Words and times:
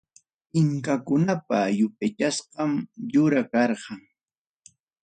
Inkakunapa 0.59 1.59
yupaychasqam 1.79 2.71
yura 3.13 3.41
karqa. 3.51 3.93